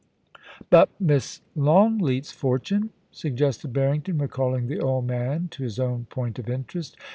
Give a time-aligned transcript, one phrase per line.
[0.71, 6.49] *But, ^iss Longleat*s fortune?' suggested Harrington, recalling the old man to his own point of
[6.49, 6.97] interest.